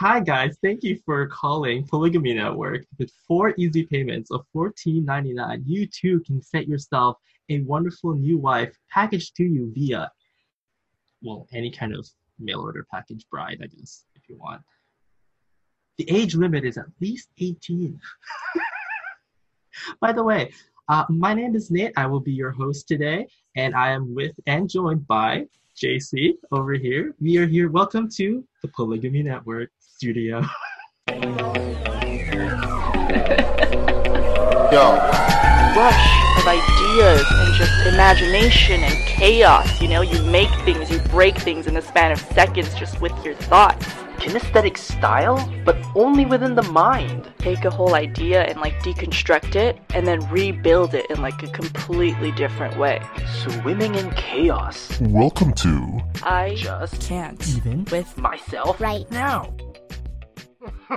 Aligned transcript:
Hi 0.00 0.20
guys, 0.20 0.58
thank 0.62 0.82
you 0.82 0.98
for 1.04 1.26
calling 1.28 1.86
Polygamy 1.86 2.34
Network. 2.34 2.84
With 2.98 3.12
four 3.28 3.54
easy 3.56 3.84
payments 3.84 4.30
of 4.30 4.44
$14.99, 4.54 5.62
you 5.66 5.86
too 5.86 6.20
can 6.20 6.42
set 6.42 6.66
yourself 6.66 7.16
a 7.48 7.60
wonderful 7.60 8.14
new 8.14 8.38
wife 8.38 8.76
packaged 8.90 9.36
to 9.36 9.44
you 9.44 9.72
via, 9.74 10.10
well, 11.22 11.46
any 11.52 11.70
kind 11.70 11.94
of 11.94 12.08
mail 12.38 12.60
order 12.60 12.86
package 12.92 13.26
bride, 13.30 13.60
I 13.62 13.66
guess, 13.66 14.04
if 14.14 14.22
you 14.28 14.36
want. 14.36 14.62
The 15.98 16.10
age 16.10 16.34
limit 16.34 16.64
is 16.64 16.76
at 16.76 16.86
least 17.00 17.28
18. 17.38 18.00
By 20.00 20.12
the 20.12 20.24
way, 20.24 20.52
uh, 20.88 21.04
my 21.08 21.34
name 21.34 21.54
is 21.54 21.70
Nate. 21.70 21.92
I 21.96 22.06
will 22.06 22.20
be 22.20 22.32
your 22.32 22.50
host 22.50 22.88
today, 22.88 23.26
and 23.56 23.74
I 23.74 23.90
am 23.92 24.14
with 24.14 24.32
and 24.46 24.68
joined 24.68 25.06
by 25.06 25.46
JC 25.76 26.34
over 26.52 26.74
here. 26.74 27.14
We 27.20 27.36
are 27.38 27.46
here. 27.46 27.68
Welcome 27.68 28.08
to 28.10 28.46
the 28.62 28.68
Polygamy 28.68 29.24
Network 29.24 29.70
studio. 29.80 30.40
Yo. 34.70 34.96
rush 35.76 36.24
of 36.38 36.46
ideas 36.46 37.24
and 37.28 37.54
just 37.54 37.86
imagination 37.86 38.84
and 38.84 38.94
chaos. 39.06 39.80
You 39.80 39.88
know, 39.88 40.02
you 40.02 40.22
make 40.30 40.50
things, 40.64 40.90
you 40.90 41.00
break 41.10 41.36
things 41.36 41.66
in 41.66 41.74
the 41.74 41.82
span 41.82 42.12
of 42.12 42.20
seconds 42.20 42.72
just 42.74 43.00
with 43.00 43.12
your 43.24 43.34
thoughts. 43.34 44.03
Kinesthetic 44.18 44.76
style, 44.78 45.36
but 45.64 45.76
only 45.94 46.24
within 46.24 46.54
the 46.54 46.62
mind. 46.62 47.30
Take 47.38 47.64
a 47.64 47.70
whole 47.70 47.94
idea 47.94 48.42
and 48.44 48.58
like 48.60 48.74
deconstruct 48.80 49.54
it 49.56 49.78
and 49.94 50.06
then 50.06 50.20
rebuild 50.30 50.94
it 50.94 51.10
in 51.10 51.20
like 51.20 51.42
a 51.42 51.48
completely 51.48 52.32
different 52.32 52.76
way. 52.78 53.02
Swimming 53.42 53.94
in 53.96 54.10
chaos. 54.12 54.98
Welcome 55.00 55.52
to 55.54 56.00
I 56.22 56.54
Just 56.54 57.00
can't 57.02 57.46
even 57.56 57.84
with 57.90 58.16
myself. 58.16 58.80
right 58.80 59.10
now. 59.10 59.54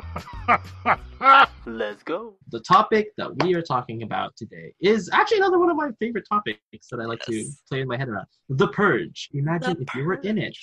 Let's 1.65 2.01
go. 2.03 2.35
the 2.51 2.61
topic 2.61 3.09
that 3.17 3.43
we 3.43 3.53
are 3.55 3.61
talking 3.61 4.03
about 4.03 4.33
today 4.37 4.73
is 4.79 5.09
actually 5.11 5.39
another 5.39 5.59
one 5.59 5.69
of 5.69 5.75
my 5.75 5.89
favorite 5.99 6.25
topics 6.31 6.87
that 6.89 7.01
I 7.01 7.05
like 7.05 7.19
to 7.25 7.43
play 7.67 7.81
in 7.81 7.87
my 7.89 7.97
head 7.97 8.07
around. 8.07 8.27
The 8.47 8.69
Purge. 8.69 9.27
Imagine 9.33 9.73
The 9.75 9.81
if 9.81 9.95
you 9.95 10.05
were 10.05 10.13
in 10.15 10.37
it. 10.37 10.55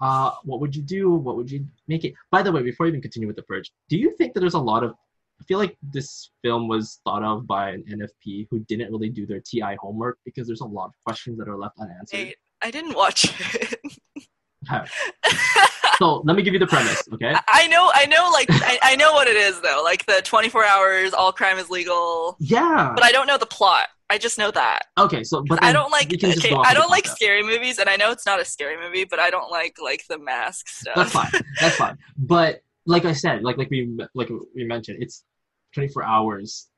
Uh, 0.00 0.32
what 0.44 0.60
would 0.60 0.74
you 0.74 0.82
do? 0.82 1.10
What 1.10 1.36
would 1.36 1.50
you 1.50 1.66
make 1.88 2.04
it? 2.04 2.14
By 2.30 2.42
the 2.42 2.52
way, 2.52 2.62
before 2.62 2.84
we 2.84 2.90
even 2.90 3.02
continue 3.02 3.26
with 3.26 3.36
The 3.36 3.42
Purge, 3.42 3.70
do 3.88 3.98
you 3.98 4.16
think 4.16 4.34
that 4.34 4.40
there's 4.40 4.54
a 4.54 4.58
lot 4.58 4.82
of 4.82 4.94
I 5.40 5.44
feel 5.44 5.58
like 5.58 5.76
this 5.82 6.30
film 6.42 6.68
was 6.68 7.00
thought 7.02 7.22
of 7.22 7.46
by 7.46 7.70
an 7.70 7.84
NFP 7.90 8.48
who 8.50 8.58
didn't 8.60 8.90
really 8.92 9.08
do 9.08 9.26
their 9.26 9.40
TI 9.40 9.74
homework 9.80 10.18
because 10.26 10.46
there's 10.46 10.60
a 10.60 10.66
lot 10.66 10.86
of 10.88 10.92
questions 11.02 11.38
that 11.38 11.48
are 11.48 11.56
left 11.56 11.78
unanswered. 11.80 12.34
I 12.60 12.70
didn't 12.70 12.94
watch 12.94 13.32
it. 13.54 13.78
So 16.00 16.22
let 16.24 16.34
me 16.34 16.42
give 16.42 16.54
you 16.54 16.58
the 16.58 16.66
premise, 16.66 17.06
okay? 17.12 17.34
I 17.48 17.66
know, 17.66 17.90
I 17.92 18.06
know, 18.06 18.30
like 18.32 18.48
I, 18.50 18.78
I 18.82 18.96
know 18.96 19.12
what 19.12 19.28
it 19.28 19.36
is 19.36 19.60
though. 19.60 19.82
Like 19.84 20.06
the 20.06 20.22
24 20.24 20.64
hours, 20.64 21.12
all 21.12 21.30
crime 21.30 21.58
is 21.58 21.68
legal. 21.68 22.38
Yeah. 22.40 22.92
But 22.94 23.04
I 23.04 23.12
don't 23.12 23.26
know 23.26 23.36
the 23.36 23.44
plot. 23.44 23.88
I 24.10 24.18
just 24.18 24.38
know 24.38 24.50
that. 24.50 24.80
Okay, 24.98 25.22
so 25.22 25.42
but 25.48 25.62
I 25.62 25.72
don't 25.72 25.90
like 25.92 26.08
we 26.10 26.16
can 26.18 26.32
just 26.32 26.44
okay, 26.44 26.54
I 26.54 26.74
don't 26.74 26.90
like 26.90 27.06
scary 27.06 27.42
movies, 27.44 27.78
and 27.78 27.88
I 27.88 27.96
know 27.96 28.10
it's 28.10 28.26
not 28.26 28.40
a 28.40 28.44
scary 28.44 28.76
movie, 28.76 29.04
but 29.04 29.20
I 29.20 29.30
don't 29.30 29.50
like 29.50 29.76
like 29.82 30.04
the 30.08 30.18
mask 30.18 30.68
stuff. 30.68 30.96
That's 30.96 31.12
fine. 31.12 31.30
That's 31.60 31.76
fine. 31.76 31.96
But 32.18 32.60
like 32.86 33.04
I 33.04 33.12
said, 33.12 33.42
like 33.42 33.56
like 33.56 33.70
we 33.70 33.96
like 34.14 34.28
we 34.54 34.64
mentioned, 34.64 34.98
it's 35.00 35.24
24 35.74 36.04
hours. 36.04 36.68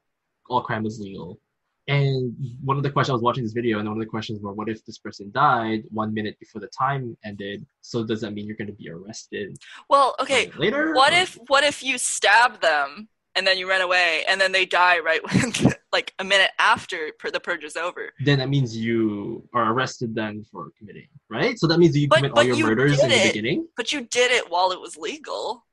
All 0.50 0.60
crime 0.62 0.84
is 0.86 1.00
legal. 1.00 1.40
And 1.88 2.36
one 2.62 2.76
of 2.76 2.84
the 2.84 2.90
questions 2.90 3.10
I 3.10 3.14
was 3.14 3.22
watching 3.22 3.42
this 3.42 3.54
video, 3.54 3.78
and 3.80 3.88
one 3.88 3.96
of 3.96 4.00
the 4.00 4.08
questions 4.08 4.40
were, 4.40 4.52
"What 4.52 4.68
if 4.68 4.84
this 4.84 4.98
person 4.98 5.32
died 5.34 5.82
one 5.90 6.14
minute 6.14 6.38
before 6.38 6.60
the 6.60 6.68
time 6.68 7.16
ended? 7.24 7.66
So 7.80 8.04
does 8.04 8.20
that 8.20 8.32
mean 8.34 8.46
you're 8.46 8.56
going 8.56 8.68
to 8.68 8.74
be 8.74 8.88
arrested 8.88 9.56
Well, 9.88 10.14
okay. 10.20 10.50
later? 10.56 10.92
What 10.94 11.12
Or- 11.12 11.16
if 11.16 11.38
what 11.48 11.64
if 11.64 11.82
you 11.82 11.98
stab 11.98 12.60
them 12.60 13.08
and 13.34 13.46
then 13.46 13.56
you 13.58 13.68
run 13.68 13.80
away 13.80 14.24
and 14.28 14.40
then 14.40 14.52
they 14.52 14.66
die 14.66 14.98
right 14.98 15.20
when 15.32 15.52
like 15.92 16.14
a 16.18 16.24
minute 16.24 16.50
after 16.58 17.10
the 17.32 17.40
purge 17.40 17.64
is 17.64 17.76
over? 17.76 18.12
then 18.24 18.38
that 18.38 18.48
means 18.48 18.76
you 18.76 19.46
are 19.54 19.72
arrested 19.72 20.14
then 20.14 20.44
for 20.50 20.70
committing, 20.78 21.08
right? 21.30 21.58
So 21.58 21.66
that 21.66 21.78
means 21.78 21.96
you 21.96 22.08
But- 22.08 22.16
commit 22.16 22.32
all 22.36 22.42
your 22.44 22.56
you 22.56 22.66
murders 22.66 23.02
in 23.02 23.08
did 23.10 23.22
the 23.22 23.28
beginning. 23.28 23.68
But 23.76 23.92
you 23.92 24.02
did 24.02 24.30
it 24.32 24.50
while 24.50 24.72
it 24.72 24.80
was 24.80 24.96
legal, 24.96 25.64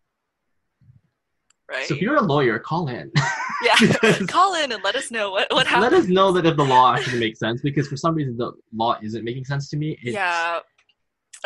right? 1.70 1.86
So 1.88 1.96
if 1.96 2.02
you're 2.02 2.16
a 2.18 2.22
lawyer, 2.22 2.60
call 2.60 2.88
in. 2.88 3.12
yeah. 3.64 3.76
Call 4.28 4.56
in 4.56 4.72
and 4.72 4.82
let 4.84 4.96
us 4.96 5.12
know 5.12 5.32
what 5.32 5.48
what 5.52 5.68
happened 5.68 5.92
Let 5.92 6.02
us 6.02 6.08
know 6.08 6.32
that 6.32 6.46
if 6.46 6.56
the 6.56 6.64
law 6.64 6.94
actually 6.96 7.20
makes 7.20 7.40
sense, 7.40 7.62
because 7.62 7.88
for 7.88 7.98
some 7.98 8.16
reason 8.16 8.38
the 8.38 8.54
law 8.74 8.98
isn't 9.02 9.24
making 9.24 9.44
sense 9.46 9.70
to 9.72 9.78
me. 9.78 9.98
It's, 10.02 10.14
Yeah. 10.14 10.60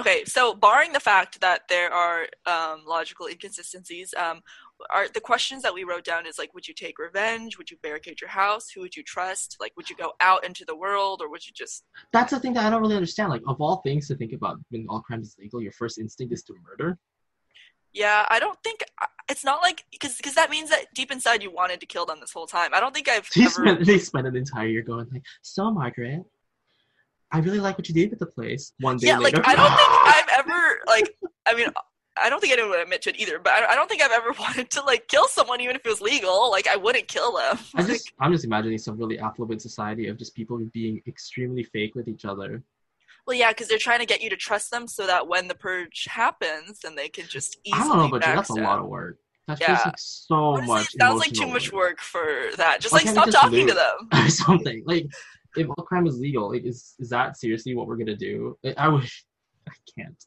Okay, 0.02 0.24
so 0.26 0.56
barring 0.56 0.92
the 0.92 1.00
fact 1.00 1.40
that 1.42 1.68
there 1.70 1.92
are 1.94 2.26
um, 2.48 2.84
logical 2.88 3.28
inconsistencies, 3.28 4.12
um, 4.18 4.42
are 4.92 5.08
the 5.08 5.20
questions 5.22 5.62
that 5.64 5.74
we 5.74 5.84
wrote 5.84 6.04
down 6.04 6.26
is 6.26 6.38
like, 6.38 6.54
would 6.54 6.68
you 6.68 6.74
take 6.74 6.98
revenge? 7.00 7.58
Would 7.58 7.70
you 7.72 7.78
barricade 7.82 8.20
your 8.22 8.30
house? 8.30 8.70
Who 8.70 8.82
would 8.82 8.96
you 8.96 9.04
trust? 9.04 9.58
Like, 9.60 9.74
would 9.78 9.90
you 9.90 9.96
go 9.96 10.14
out 10.20 10.46
into 10.46 10.66
the 10.66 10.76
world, 10.76 11.22
or 11.22 11.30
would 11.30 11.46
you 11.46 11.54
just? 11.54 11.84
that's 12.12 12.32
the 12.32 12.40
thing 12.40 12.54
that 12.54 12.66
I 12.66 12.70
don't 12.70 12.82
really 12.82 12.96
understand. 12.96 13.30
Like, 13.30 13.44
of 13.48 13.60
all 13.62 13.78
things 13.78 14.08
to 14.08 14.16
think 14.16 14.34
about 14.34 14.60
when 14.70 14.86
all 14.90 15.02
crime 15.02 15.22
is 15.22 15.36
legal, 15.40 15.62
your 15.62 15.72
first 15.72 15.98
instinct 15.98 16.34
is 16.34 16.44
to 16.44 16.54
murder. 16.70 16.98
Yeah, 17.94 18.26
I 18.30 18.40
don't 18.40 18.58
think 18.64 18.84
it's 19.30 19.46
not 19.46 19.62
like 19.62 19.86
because 19.92 20.18
because 20.18 20.34
that 20.36 20.50
means 20.50 20.70
that 20.72 20.86
deep 20.96 21.12
inside 21.12 21.44
you 21.44 21.52
wanted 21.52 21.80
to 21.82 21.86
kill 21.86 22.06
them 22.06 22.20
this 22.20 22.32
whole 22.34 22.48
time. 22.48 22.72
I 22.74 22.80
don't 22.80 22.94
think 22.94 23.08
I've 23.08 23.30
They 23.36 23.44
ever. 23.44 23.52
spent, 23.52 23.86
they 23.86 24.00
spent 24.00 24.28
an 24.28 24.36
entire 24.36 24.68
year 24.68 24.82
going 24.82 25.08
like, 25.14 25.24
"So, 25.44 25.72
Margaret, 25.72 26.24
I 27.32 27.40
really 27.40 27.60
like 27.60 27.78
what 27.78 27.88
you 27.88 27.94
did 27.94 28.10
with 28.10 28.20
the 28.20 28.26
place." 28.26 28.74
One 28.80 28.98
day 28.98 29.08
Yeah, 29.08 29.20
later, 29.20 29.38
like 29.38 29.48
I 29.48 29.56
don't 29.56 29.70
think 29.70 29.90
I've 30.16 30.40
ever 30.40 30.80
like. 30.88 31.16
I 31.46 31.54
mean, 31.54 31.68
I 32.22 32.30
don't 32.30 32.40
think 32.40 32.54
anyone 32.54 32.72
would 32.72 32.82
admit 32.82 33.02
to 33.04 33.10
it 33.10 33.20
either. 33.20 33.40
But 33.40 33.54
I, 33.54 33.76
don't 33.76 33.90
think 33.90 34.02
I've 34.02 34.12
ever 34.12 34.32
wanted 34.40 34.70
to 34.72 34.82
like 34.84 35.08
kill 35.08 35.28
someone, 35.28 35.62
even 35.62 35.76
if 35.76 35.86
it 35.86 35.90
was 35.90 36.02
legal. 36.02 36.52
Like 36.52 36.68
I 36.68 36.76
wouldn't 36.76 37.08
kill 37.08 37.34
them. 37.38 37.58
I 37.76 37.84
just, 37.88 38.12
I'm 38.20 38.32
just 38.32 38.46
imagining 38.46 38.78
some 38.78 38.98
really 38.98 39.20
affluent 39.20 39.62
society 39.62 40.08
of 40.08 40.18
just 40.18 40.36
people 40.36 40.58
being 40.74 41.02
extremely 41.08 41.64
fake 41.64 41.96
with 41.96 42.08
each 42.08 42.26
other. 42.26 42.64
Well, 43.26 43.38
yeah, 43.38 43.50
because 43.50 43.70
they're 43.70 43.78
trying 43.78 44.00
to 44.00 44.06
get 44.06 44.22
you 44.22 44.30
to 44.30 44.36
trust 44.36 44.70
them 44.70 44.86
so 44.88 45.08
that 45.08 45.28
when 45.28 45.48
the 45.48 45.56
purge 45.56 46.08
happens, 46.10 46.80
then 46.82 46.96
they 46.96 47.08
can 47.08 47.26
just 47.28 47.58
easily. 47.64 47.82
I 47.82 47.88
don't 47.88 47.98
know, 47.98 48.10
but 48.10 48.22
that's 48.22 48.50
a 48.50 48.54
lot 48.56 48.80
of 48.80 48.88
work. 48.88 49.18
That 49.48 49.60
Yeah. 49.60 49.68
feels 49.76 49.86
like 49.86 49.96
so 49.98 50.36
Honestly, 50.36 50.68
much. 50.74 50.94
it 50.94 51.00
sounds 51.02 51.20
like 51.20 51.34
too 51.34 51.48
much 51.48 51.72
work 51.72 52.00
for 52.00 52.50
that. 52.58 52.80
Just 52.82 52.92
Why 52.94 53.00
like 53.00 53.08
stop 53.08 53.26
just 53.26 53.38
talking 53.38 53.68
to 53.68 53.74
them. 53.74 54.10
or 54.26 54.30
something. 54.30 54.84
Like, 54.86 55.06
if 55.56 55.68
all 55.70 55.84
crime 55.86 56.08
is 56.08 56.18
legal, 56.20 56.52
like, 56.52 56.64
is 56.64 56.96
is 57.00 57.10
that 57.10 57.38
seriously 57.38 57.76
what 57.76 57.88
we're 57.88 57.98
gonna 57.98 58.16
do? 58.16 58.58
I 58.78 58.88
wish 58.90 59.26
I 59.68 59.74
can't. 59.98 60.22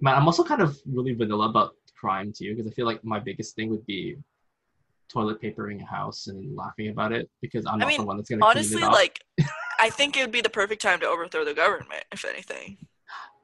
Man, 0.00 0.14
I'm 0.14 0.26
also 0.26 0.42
kind 0.44 0.62
of 0.62 0.78
really 0.86 1.12
vanilla 1.14 1.48
about 1.48 1.74
crime 1.96 2.32
too, 2.36 2.54
because 2.54 2.70
I 2.70 2.74
feel 2.74 2.86
like 2.86 3.04
my 3.04 3.18
biggest 3.18 3.54
thing 3.54 3.70
would 3.70 3.84
be 3.86 4.16
toilet 5.10 5.40
papering 5.40 5.82
a 5.82 5.84
house 5.86 6.28
and 6.28 6.56
laughing 6.56 6.88
about 6.88 7.12
it 7.12 7.28
because 7.42 7.66
I'm 7.66 7.74
I 7.74 7.78
not 7.78 7.88
mean, 7.88 8.00
the 8.00 8.06
one 8.06 8.16
that's 8.16 8.30
gonna 8.30 8.44
Honestly, 8.44 8.80
like 8.82 9.20
I 9.80 9.90
think 9.90 10.16
it 10.16 10.20
would 10.22 10.30
be 10.32 10.40
the 10.40 10.50
perfect 10.50 10.80
time 10.82 11.00
to 11.00 11.06
overthrow 11.06 11.44
the 11.44 11.54
government, 11.54 12.04
if 12.12 12.24
anything. 12.24 12.78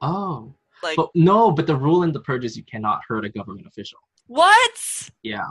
oh, 0.01 0.53
Like 0.81 0.95
but 0.95 1.09
no, 1.13 1.51
but 1.51 1.67
the 1.67 1.75
rule 1.75 2.03
in 2.03 2.11
the 2.11 2.21
purge 2.21 2.45
is 2.45 2.55
you 2.57 2.63
cannot 2.63 3.01
hurt 3.07 3.25
a 3.25 3.29
government 3.29 3.67
official. 3.67 3.99
what? 4.27 5.09
Yeah, 5.23 5.45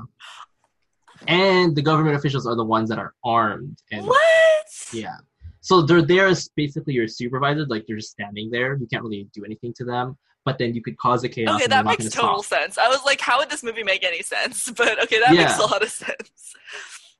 and 1.28 1.74
the 1.76 1.82
government 1.82 2.16
officials 2.16 2.46
are 2.46 2.56
the 2.56 2.64
ones 2.64 2.88
that 2.88 2.98
are 2.98 3.14
armed 3.24 3.78
and 3.92 4.06
What? 4.06 4.66
Yeah. 4.92 5.16
So 5.60 5.82
they're 5.82 6.02
there 6.02 6.26
as 6.28 6.48
basically 6.54 6.94
your 6.94 7.08
supervisor, 7.08 7.66
like 7.66 7.88
you're 7.88 7.98
just 7.98 8.12
standing 8.12 8.50
there. 8.50 8.76
You 8.76 8.86
can't 8.86 9.02
really 9.02 9.28
do 9.32 9.44
anything 9.44 9.72
to 9.78 9.84
them, 9.84 10.16
but 10.46 10.56
then 10.56 10.74
you 10.74 10.80
could 10.80 10.96
cause 10.96 11.22
a 11.24 11.28
chaos. 11.28 11.56
Okay, 11.56 11.66
that 11.66 11.84
makes 11.84 12.08
total 12.08 12.42
stop. 12.42 12.60
sense. 12.60 12.78
I 12.78 12.88
was 12.88 13.04
like, 13.04 13.20
how 13.20 13.38
would 13.38 13.50
this 13.50 13.62
movie 13.62 13.82
make 13.82 14.04
any 14.04 14.22
sense? 14.22 14.70
But 14.76 15.02
okay, 15.04 15.18
that 15.20 15.34
makes 15.34 15.58
a 15.58 15.66
lot 15.66 15.82
of 15.82 15.90
sense. 15.90 16.54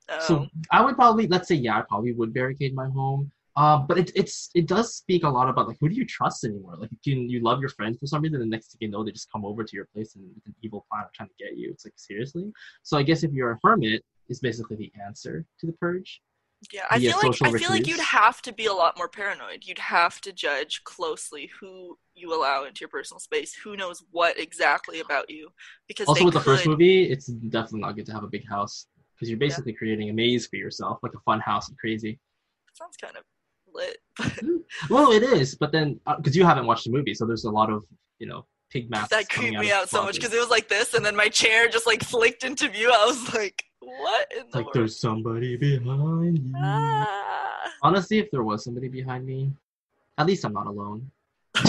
Um, 0.09 0.21
So 0.21 0.47
I 0.71 0.79
would 0.79 0.95
probably, 0.95 1.27
let's 1.27 1.49
say, 1.49 1.55
yeah, 1.55 1.79
I 1.79 1.81
probably 1.81 2.13
would 2.13 2.33
barricade 2.33 2.73
my 2.73 2.87
home. 2.87 3.29
Uh, 3.57 3.77
but 3.77 3.97
it, 3.97 4.09
it's 4.15 4.49
it 4.55 4.65
does 4.65 4.95
speak 4.95 5.25
a 5.25 5.29
lot 5.29 5.49
about 5.49 5.67
like 5.67 5.75
who 5.81 5.89
do 5.89 5.95
you 5.95 6.05
trust 6.05 6.45
anymore? 6.45 6.75
Like 6.77 6.91
you 6.91 7.13
can 7.13 7.29
you 7.29 7.41
love 7.41 7.59
your 7.59 7.67
friends 7.67 7.97
for 7.99 8.05
some 8.05 8.21
reason, 8.21 8.39
and 8.39 8.49
the 8.49 8.55
next 8.55 8.67
thing 8.71 8.77
you 8.79 8.89
know, 8.89 9.03
they 9.03 9.11
just 9.11 9.29
come 9.29 9.43
over 9.43 9.65
to 9.65 9.75
your 9.75 9.87
place 9.93 10.15
and 10.15 10.23
with 10.33 10.45
an 10.45 10.55
evil 10.63 10.85
plan 10.89 11.03
of 11.03 11.11
trying 11.11 11.27
to 11.27 11.35
get 11.43 11.57
you. 11.57 11.71
It's 11.71 11.83
like 11.83 11.95
seriously. 11.97 12.53
So 12.83 12.97
I 12.97 13.03
guess 13.03 13.23
if 13.23 13.33
you're 13.33 13.51
a 13.51 13.59
hermit, 13.61 14.01
is 14.29 14.39
basically 14.39 14.77
the 14.77 14.91
answer 15.05 15.45
to 15.59 15.65
the 15.65 15.73
purge. 15.73 16.21
Yeah, 16.71 16.85
I 16.89 16.99
feel 16.99 17.17
like 17.17 17.41
I 17.41 17.51
feel 17.57 17.69
like 17.69 17.87
you'd 17.87 17.99
have 17.99 18.41
to 18.43 18.53
be 18.53 18.65
a 18.65 18.73
lot 18.73 18.97
more 18.97 19.07
paranoid. 19.07 19.63
You'd 19.63 19.79
have 19.79 20.21
to 20.21 20.31
judge 20.31 20.83
closely 20.83 21.51
who 21.59 21.97
you 22.17 22.33
allow 22.33 22.65
into 22.65 22.81
your 22.81 22.89
personal 22.89 23.19
space. 23.19 23.53
Who 23.63 23.77
knows 23.77 24.03
what 24.11 24.39
exactly 24.39 24.99
about 24.99 25.29
you? 25.29 25.49
Because 25.87 26.07
Also, 26.07 26.25
with 26.25 26.33
the 26.33 26.41
first 26.41 26.65
movie, 26.65 27.03
it's 27.03 27.27
definitely 27.27 27.81
not 27.81 27.95
good 27.95 28.05
to 28.07 28.13
have 28.13 28.23
a 28.23 28.27
big 28.27 28.47
house 28.47 28.87
because 29.15 29.29
you're 29.29 29.39
basically 29.39 29.73
creating 29.73 30.09
a 30.09 30.13
maze 30.13 30.47
for 30.47 30.57
yourself, 30.57 30.99
like 31.01 31.13
a 31.15 31.19
fun 31.19 31.39
house 31.39 31.69
and 31.69 31.77
crazy. 31.77 32.19
sounds 32.73 32.97
kind 32.97 33.15
of 33.17 33.23
lit. 33.73 33.97
Well, 34.89 35.11
it 35.11 35.23
is, 35.23 35.55
but 35.55 35.71
then 35.71 35.99
because 36.17 36.35
you 36.35 36.45
haven't 36.45 36.65
watched 36.65 36.83
the 36.83 36.91
movie, 36.91 37.13
so 37.13 37.25
there's 37.25 37.45
a 37.45 37.49
lot 37.51 37.69
of 37.71 37.85
you 38.19 38.27
know 38.27 38.45
pig 38.69 38.89
masks. 38.89 39.09
that 39.09 39.29
creeped 39.29 39.57
me 39.59 39.71
of 39.71 39.77
out 39.77 39.89
so 39.89 40.03
much 40.03 40.15
because 40.15 40.33
it 40.33 40.39
was 40.39 40.49
like 40.49 40.67
this, 40.67 40.93
and 40.93 41.05
then 41.05 41.15
my 41.15 41.29
chair 41.29 41.69
just 41.69 41.87
like 41.87 42.03
flicked 42.03 42.43
into 42.43 42.67
view. 42.67 42.91
I 42.91 43.05
was 43.05 43.33
like, 43.33 43.63
"What 43.79 44.27
in 44.37 44.43
the 44.51 44.57
like 44.57 44.65
world?" 44.65 44.75
there's 44.75 44.99
somebody 44.99 45.55
behind 45.55 46.39
you. 46.39 46.53
Ah. 46.57 47.71
Honestly, 47.81 48.19
if 48.19 48.29
there 48.31 48.43
was 48.43 48.63
somebody 48.63 48.89
behind 48.89 49.25
me, 49.25 49.53
at 50.17 50.25
least 50.25 50.43
I'm 50.43 50.53
not 50.53 50.67
alone. 50.67 51.09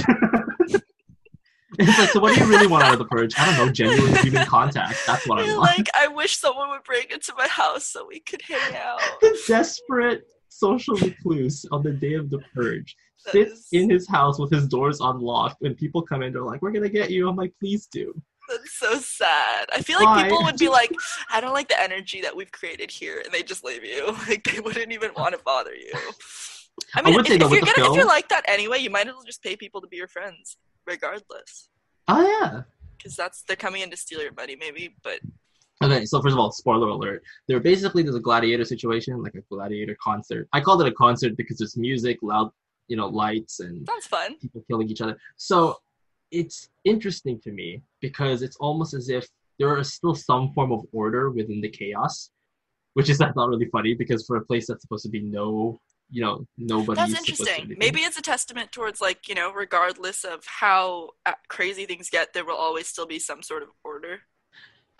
It's 1.79 1.99
like, 1.99 2.11
so 2.11 2.21
what 2.21 2.35
do 2.35 2.41
you 2.43 2.51
really 2.51 2.67
want 2.67 2.85
out 2.85 2.93
of 2.93 2.99
the 2.99 3.05
purge? 3.05 3.35
I 3.39 3.47
don't 3.47 3.67
know, 3.67 3.73
genuine 3.73 4.15
human 4.17 4.47
contact. 4.47 4.99
That's 5.07 5.27
what 5.29 5.39
I 5.41 5.45
You're 5.45 5.59
want. 5.59 5.79
like, 5.79 5.89
I 5.95 6.09
wish 6.09 6.37
someone 6.37 6.71
would 6.71 6.83
break 6.85 7.13
into 7.13 7.33
my 7.37 7.47
house 7.49 7.87
so 7.87 8.07
we 8.07 8.21
could 8.21 8.43
hang 8.43 8.77
out. 8.77 9.01
the 9.21 9.39
desperate 9.47 10.25
social 10.49 10.97
recluse 10.97 11.65
on 11.71 11.83
the 11.83 11.93
day 11.93 12.15
of 12.15 12.31
the 12.31 12.39
purge 12.55 12.97
That 13.27 13.33
sits 13.33 13.53
is- 13.53 13.69
in 13.73 13.89
his 13.91 14.09
house 14.09 14.39
with 14.39 14.51
his 14.51 14.67
doors 14.67 15.01
unlocked. 15.01 15.57
When 15.61 15.75
people 15.75 16.03
come 16.03 16.23
in, 16.23 16.33
they're 16.33 16.43
like, 16.43 16.63
"We're 16.63 16.73
gonna 16.73 16.89
get 16.89 17.11
you." 17.11 17.29
I'm 17.29 17.37
like, 17.37 17.53
"Please 17.61 17.87
do." 17.87 18.13
That's 18.49 18.79
so 18.79 18.95
sad. 18.99 19.67
I 19.75 19.83
feel 19.83 19.99
like 19.99 20.07
Why? 20.09 20.23
people 20.23 20.43
would 20.45 20.57
be 20.57 20.71
like, 20.71 20.91
I 21.31 21.39
don't 21.39 21.53
like 21.53 21.69
the 21.69 21.79
energy 21.79 22.23
that 22.23 22.35
we've 22.35 22.51
created 22.51 22.91
here, 22.91 23.21
and 23.23 23.33
they 23.33 23.43
just 23.43 23.63
leave 23.63 23.85
you. 23.85 24.17
Like 24.29 24.43
they 24.45 24.61
wouldn't 24.61 24.91
even 24.91 25.11
want 25.17 25.35
to 25.37 25.41
bother 25.45 25.75
you. 25.75 25.93
I 25.95 27.01
I 27.01 27.03
mean, 27.03 27.15
would 27.17 27.27
if, 27.29 27.33
if 27.43 27.51
you're 27.51 27.61
gonna, 27.61 27.91
if 27.91 27.97
you're 27.97 28.07
like 28.07 28.29
that 28.31 28.45
anyway, 28.49 28.79
you 28.79 28.89
might 28.89 29.07
as 29.07 29.13
well 29.15 29.23
just 29.25 29.43
pay 29.43 29.55
people 29.57 29.81
to 29.83 29.87
be 29.89 29.97
your 29.99 30.09
friends, 30.09 30.57
regardless, 30.89 31.69
Oh 32.09 32.23
yeah. 32.27 32.63
because 32.97 33.15
that's 33.15 33.43
they're 33.47 33.57
coming 33.57 33.83
in 33.83 33.91
to 33.91 33.97
steal 33.97 34.21
your 34.23 34.33
money, 34.33 34.57
maybe. 34.57 34.95
But 35.03 35.21
Okay, 35.81 36.05
so 36.07 36.21
first 36.21 36.33
of 36.33 36.41
all, 36.41 36.51
spoiler 36.51 36.89
alert. 36.89 37.23
There 37.47 37.61
basically 37.61 38.03
there's 38.03 38.17
a 38.17 38.21
gladiator 38.21 38.65
situation, 38.65 39.23
like 39.23 39.37
a 39.37 39.43
gladiator 39.49 39.97
concert. 40.03 40.49
I 40.53 40.61
called 40.61 40.81
it 40.83 40.89
a 40.89 40.93
concert 40.93 41.37
because 41.37 41.59
there's 41.59 41.77
music, 41.77 42.19
loud, 42.23 42.51
you 42.89 42.97
know, 42.97 43.07
lights, 43.07 43.61
and 43.61 43.87
sounds 43.87 44.07
fun. 44.07 44.37
people 44.41 44.65
killing 44.69 44.89
each 44.91 45.01
other. 45.01 45.17
So 45.37 45.77
it's 46.33 46.69
interesting 46.85 47.41
to 47.45 47.53
me 47.53 47.83
because 48.01 48.43
it's 48.43 48.57
almost 48.57 48.93
as 48.95 49.09
if 49.09 49.29
there 49.61 49.77
is 49.79 49.93
still 49.95 50.15
some 50.17 50.53
form 50.53 50.73
of 50.73 50.85
order 50.93 51.31
within 51.31 51.61
the 51.61 51.69
chaos, 51.69 52.31
which 52.95 53.09
is 53.09 53.19
that's 53.19 53.37
not 53.41 53.49
really 53.49 53.69
funny 53.71 53.95
because 53.95 54.27
for 54.27 54.37
a 54.37 54.45
place 54.45 54.67
that's 54.67 54.83
supposed 54.83 55.05
to 55.05 55.11
be 55.11 55.21
no, 55.21 55.79
you 56.11 56.23
know, 56.23 56.47
nobody. 56.57 57.01
That's 57.01 57.19
interesting. 57.19 57.75
Maybe 57.79 58.01
it's 58.01 58.19
a 58.19 58.23
testament 58.23 58.73
towards 58.73 59.01
like 59.01 59.29
you 59.29 59.35
know, 59.35 59.53
regardless 59.53 60.25
of 60.25 60.45
how 60.47 61.11
uh, 61.27 61.33
crazy 61.49 61.87
things 61.87 62.11
get, 62.11 62.33
there 62.33 62.45
will 62.45 62.57
always 62.57 62.89
still 62.89 63.07
be 63.07 63.19
some 63.19 63.43
sort 63.43 63.63
of 63.63 63.69
order. 63.85 64.21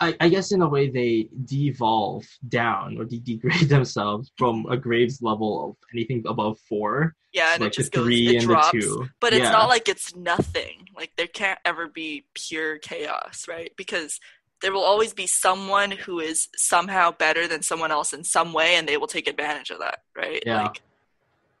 I, 0.01 0.15
I 0.21 0.29
guess 0.29 0.51
in 0.53 0.61
a 0.61 0.67
way 0.67 0.89
they 0.89 1.29
devolve 1.45 2.25
down 2.47 2.97
or 2.97 3.05
de- 3.05 3.19
degrade 3.19 3.67
themselves 3.69 4.31
from 4.37 4.65
a 4.69 4.77
Graves 4.77 5.21
level 5.21 5.69
of 5.69 5.75
anything 5.93 6.23
above 6.25 6.57
four, 6.59 7.15
Yeah, 7.33 7.53
and 7.53 7.61
like 7.63 7.73
it 7.73 7.75
just 7.75 7.91
goes, 7.91 8.07
it 8.09 8.35
and 8.35 8.45
drops. 8.45 8.85
But 9.19 9.33
it's 9.33 9.43
Yeah. 9.43 9.51
not 9.51 9.67
like 9.67 9.89
it's 9.89 10.15
nothing. 10.15 10.87
Like 10.95 11.11
there 11.17 11.27
can't 11.27 11.59
ever 11.65 11.87
be 11.87 12.25
pure 12.33 12.77
chaos, 12.77 13.45
right? 13.47 13.71
Because 13.75 14.19
there 14.61 14.71
will 14.73 14.83
always 14.83 15.13
be 15.13 15.27
someone 15.27 15.91
who 15.91 16.19
is 16.19 16.47
somehow 16.55 17.11
better 17.11 17.47
than 17.47 17.61
someone 17.61 17.91
else 17.91 18.13
in 18.13 18.23
some 18.23 18.53
way 18.53 18.75
and 18.75 18.87
they 18.87 18.97
will 18.97 19.07
take 19.07 19.27
advantage 19.27 19.69
of 19.69 19.79
that, 19.79 19.99
right? 20.15 20.43
Yeah. 20.45 20.63
Like 20.63 20.81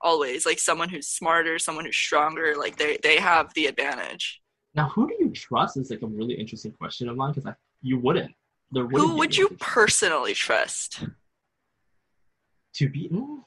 always. 0.01 0.45
Like 0.45 0.59
someone 0.59 0.89
who's 0.89 1.07
smarter, 1.07 1.59
someone 1.59 1.85
who's 1.85 1.95
stronger, 1.95 2.55
like 2.57 2.77
they 2.77 2.97
they 3.03 3.17
have 3.17 3.53
the 3.53 3.65
advantage. 3.67 4.41
Now, 4.75 4.89
who 4.89 5.07
do 5.07 5.15
you 5.19 5.29
trust 5.31 5.77
is 5.77 5.89
like 5.89 6.01
a 6.03 6.07
really 6.07 6.35
interesting 6.35 6.71
question 6.71 7.09
of 7.09 7.17
mine 7.17 7.33
because 7.33 7.51
you 7.81 7.97
wouldn't. 7.99 8.31
There 8.71 8.85
wouldn't 8.85 9.09
Who 9.09 9.17
would 9.17 9.35
you 9.37 9.49
personally 9.59 10.33
trust? 10.33 11.03
to 12.75 12.87
be? 12.87 13.09
mm, 13.09 13.43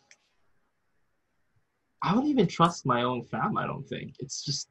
I 2.02 2.14
wouldn't 2.14 2.30
even 2.30 2.48
trust 2.48 2.84
my 2.84 3.02
own 3.02 3.22
fam. 3.22 3.56
I 3.56 3.66
don't 3.66 3.86
think 3.88 4.14
it's 4.18 4.44
just 4.44 4.68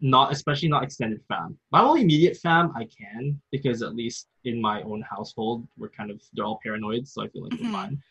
not, 0.00 0.32
especially 0.32 0.68
not 0.70 0.82
extended 0.82 1.20
fam. 1.28 1.58
My 1.70 1.82
only 1.82 2.00
immediate 2.00 2.38
fam, 2.38 2.72
I 2.74 2.84
can 2.86 3.38
because 3.52 3.82
at 3.82 3.94
least 3.94 4.28
in 4.44 4.60
my 4.60 4.80
own 4.82 5.02
household, 5.02 5.68
we're 5.76 5.90
kind 5.90 6.10
of 6.10 6.22
they're 6.32 6.46
all 6.46 6.58
paranoid, 6.62 7.06
so 7.06 7.22
I 7.22 7.28
feel 7.28 7.42
like 7.44 7.52
Mhm. 7.52 7.64
we're 7.66 7.72
fine. 7.72 8.02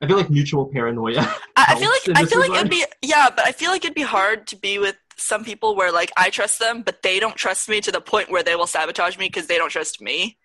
I 0.00 0.06
feel 0.06 0.16
like 0.16 0.30
mutual 0.30 0.66
paranoia. 0.66 1.20
I, 1.56 1.66
I 1.68 1.74
feel 1.78 1.90
like 1.90 2.18
I 2.18 2.24
feel 2.24 2.38
like 2.38 2.50
regard. 2.50 2.66
it'd 2.66 2.70
be 2.70 2.84
yeah, 3.02 3.30
but 3.34 3.46
I 3.46 3.52
feel 3.52 3.70
like 3.70 3.84
it'd 3.84 3.94
be 3.94 4.02
hard 4.02 4.46
to 4.48 4.56
be 4.56 4.78
with 4.78 4.96
some 5.16 5.44
people 5.44 5.74
where 5.74 5.90
like 5.90 6.12
I 6.16 6.30
trust 6.30 6.60
them, 6.60 6.82
but 6.82 7.02
they 7.02 7.18
don't 7.18 7.36
trust 7.36 7.68
me 7.68 7.80
to 7.80 7.90
the 7.90 8.00
point 8.00 8.30
where 8.30 8.42
they 8.42 8.54
will 8.54 8.66
sabotage 8.66 9.18
me 9.18 9.26
because 9.26 9.46
they 9.46 9.58
don't 9.58 9.70
trust 9.70 10.00
me. 10.00 10.38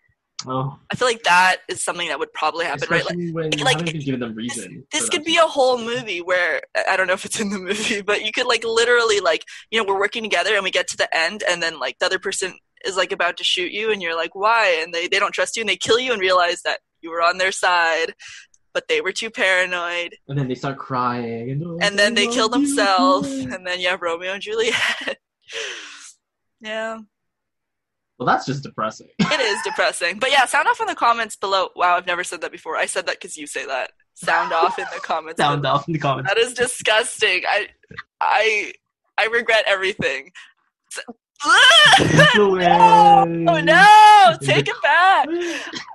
oh, 0.47 0.77
I 0.91 0.95
feel 0.95 1.07
like 1.07 1.23
that 1.23 1.57
is 1.69 1.83
something 1.83 2.07
that 2.07 2.17
would 2.17 2.33
probably 2.33 2.65
happen, 2.65 2.88
right? 2.89 3.05
Like 3.05 3.15
especially 3.15 3.59
you 3.59 3.63
like, 3.63 3.77
haven't 3.77 3.89
even 3.89 4.01
given 4.01 4.19
them 4.19 4.33
reason. 4.33 4.85
this 4.91 5.05
for 5.05 5.11
could 5.11 5.23
be 5.23 5.38
a 5.38 5.45
whole 5.45 5.77
movie 5.77 6.21
where 6.21 6.61
I 6.89 6.97
don't 6.97 7.05
know 7.05 7.13
if 7.13 7.25
it's 7.25 7.39
in 7.39 7.51
the 7.51 7.59
movie, 7.59 8.01
but 8.01 8.25
you 8.25 8.31
could 8.31 8.47
like 8.47 8.63
literally 8.63 9.19
like 9.19 9.45
you 9.69 9.79
know 9.79 9.85
we're 9.88 10.00
working 10.00 10.23
together 10.23 10.55
and 10.55 10.63
we 10.63 10.71
get 10.71 10.88
to 10.89 10.97
the 10.97 11.15
end 11.15 11.44
and 11.47 11.61
then 11.61 11.79
like 11.79 12.00
the 12.00 12.07
other 12.07 12.19
person 12.19 12.57
is 12.85 12.97
like 12.97 13.11
about 13.11 13.38
to 13.38 13.44
shoot 13.44 13.71
you 13.71 13.91
and 13.91 14.01
you're 14.01 14.15
like 14.15 14.33
why 14.33 14.81
and 14.81 14.94
they 14.94 15.07
they 15.07 15.19
don't 15.19 15.31
trust 15.31 15.55
you 15.55 15.61
and 15.61 15.69
they 15.69 15.77
kill 15.77 16.00
you 16.00 16.11
and 16.11 16.19
realize 16.19 16.63
that 16.63 16.79
you 17.03 17.11
were 17.11 17.21
on 17.21 17.38
their 17.38 17.51
side, 17.51 18.13
but 18.73 18.87
they 18.87 19.01
were 19.01 19.11
too 19.11 19.29
paranoid 19.29 20.15
and 20.27 20.37
then 20.37 20.47
they 20.47 20.55
start 20.55 20.77
crying, 20.77 21.51
and, 21.51 21.61
they're 21.61 21.87
and 21.87 21.99
then 21.99 22.15
they 22.15 22.27
kill 22.27 22.47
you." 22.47 22.51
themselves 22.51 23.29
and 23.29 23.65
then 23.65 23.79
you 23.79 23.89
have 23.89 24.01
Romeo 24.01 24.33
and 24.33 24.41
Juliet. 24.41 25.19
yeah. 26.61 26.97
Well, 28.17 28.27
that's 28.27 28.45
just 28.45 28.63
depressing. 28.63 29.07
It 29.19 29.39
is 29.39 29.59
depressing. 29.63 30.19
But 30.19 30.31
yeah, 30.31 30.45
sound 30.45 30.67
off 30.67 30.79
in 30.79 30.87
the 30.87 30.95
comments 30.95 31.35
below. 31.35 31.69
Wow, 31.75 31.97
I've 31.97 32.05
never 32.05 32.23
said 32.23 32.41
that 32.41 32.51
before. 32.51 32.77
I 32.77 32.85
said 32.85 33.05
that 33.07 33.15
because 33.19 33.35
you 33.35 33.47
say 33.47 33.65
that. 33.65 33.91
Sound 34.13 34.53
off 34.53 34.77
in 34.77 34.85
the 34.93 34.99
comments. 35.01 35.39
Sound 35.41 35.63
below. 35.63 35.73
off 35.75 35.87
in 35.87 35.93
the 35.93 35.99
comments. 35.99 36.29
That 36.29 36.37
is 36.37 36.53
disgusting. 36.53 37.41
I, 37.47 37.67
I, 38.21 38.73
I 39.17 39.25
regret 39.25 39.63
everything. 39.67 40.31
Influence. 41.99 42.65
oh 42.65 43.59
no! 43.61 44.37
Take 44.41 44.69
it 44.69 44.81
back. 44.81 45.27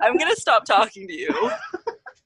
I'm 0.03 0.17
gonna 0.17 0.35
stop 0.35 0.65
talking 0.65 1.07
to 1.07 1.13
you. 1.13 1.51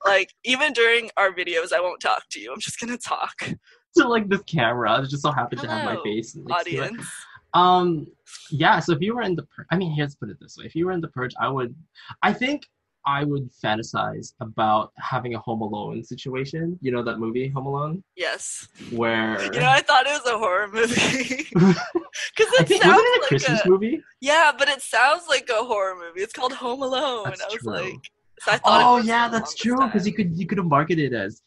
Like 0.06 0.34
even 0.44 0.74
during 0.74 1.10
our 1.18 1.32
videos, 1.32 1.72
I 1.74 1.80
won't 1.80 2.02
talk 2.02 2.24
to 2.32 2.40
you. 2.40 2.52
I'm 2.54 2.60
just 2.60 2.80
gonna 2.80 2.98
talk. 2.98 3.34
to 3.98 4.08
like 4.08 4.28
this 4.30 4.42
camera. 4.44 5.02
It 5.02 5.10
just 5.10 5.22
so 5.24 5.32
happened 5.32 5.62
to 5.62 5.68
have 5.68 5.86
my 5.86 6.02
face. 6.04 6.36
and, 6.36 6.46
like. 6.50 6.62
Audience. 6.62 7.08
Um, 7.54 8.08
yeah. 8.50 8.80
So 8.80 8.94
if 8.94 9.02
you 9.02 9.14
were 9.16 9.22
in 9.22 9.36
the, 9.36 9.44
pur- 9.44 9.68
I 9.72 9.78
mean, 9.78 9.94
here's 9.94 10.16
put 10.16 10.30
it 10.30 10.38
this 10.42 10.56
way: 10.58 10.66
if 10.66 10.74
you 10.76 10.86
were 10.88 10.92
in 10.92 11.02
the 11.02 11.10
purge, 11.10 11.34
I 11.40 11.48
would, 11.50 11.76
I 12.24 12.34
think 12.34 12.64
I 13.06 13.24
would 13.26 13.50
fantasize 13.64 14.34
about 14.40 14.92
having 14.98 15.36
a 15.36 15.40
Home 15.40 15.62
Alone 15.62 16.04
situation. 16.04 16.80
You 16.82 16.92
know 16.92 17.04
that 17.04 17.20
movie 17.20 17.50
Home 17.50 17.68
Alone, 17.68 18.04
Yes. 18.16 18.68
where 18.92 19.40
You 19.54 19.60
know, 19.60 19.70
I 19.70 19.82
thought 19.82 20.08
it 20.08 20.20
was 20.24 20.26
a 20.34 20.38
horror 20.38 20.68
movie 20.72 21.46
because 21.54 22.54
it 22.60 22.68
think 22.68 22.82
sounds 22.84 23.02
it 23.04 23.18
a 23.18 23.22
like 23.22 23.28
Christmas 23.28 23.62
a 23.66 23.70
movie? 23.70 24.02
yeah, 24.22 24.52
but 24.58 24.68
it 24.70 24.82
sounds 24.82 25.26
like 25.30 25.48
a 25.50 25.64
horror 25.64 25.96
movie. 25.96 26.22
It's 26.22 26.34
called 26.34 26.54
Home 26.54 26.82
Alone. 26.82 27.26
That's 27.26 27.42
I 27.42 27.46
was 27.48 27.58
true. 27.62 27.72
like, 27.74 28.12
so 28.46 28.52
I 28.52 28.58
thought. 28.58 28.82
Oh 28.84 28.98
yeah, 28.98 29.28
that's 29.30 29.56
true. 29.56 29.78
Because 29.78 30.06
you 30.08 30.14
could 30.14 30.38
you 30.38 30.46
could 30.48 30.58
have 30.58 30.68
marketed 30.68 31.14
it 31.14 31.16
as 31.16 31.42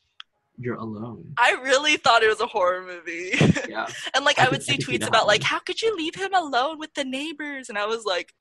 you're 0.59 0.77
alone. 0.77 1.35
I 1.39 1.53
really 1.63 1.97
thought 1.99 2.23
it 2.23 2.29
was 2.29 2.41
a 2.41 2.47
horror 2.47 2.83
movie. 2.85 3.33
Yeah. 3.69 3.87
and 4.15 4.25
like 4.25 4.39
I 4.39 4.45
I, 4.47 4.49
would 4.49 4.61
could- 4.61 4.63
see 4.63 4.81
see 4.81 4.99
tweets 4.99 5.07
about 5.07 5.27
like, 5.27 5.43
how 5.43 5.59
could 5.59 5.83
you 5.83 5.95
leave 5.97 6.15
him 6.15 6.33
alone 6.35 6.79
with 6.79 6.95
the 6.95 7.05
neighbors? 7.05 7.69
And 7.69 7.77
I 7.77 7.87
was 7.87 8.05
like, 8.05 8.33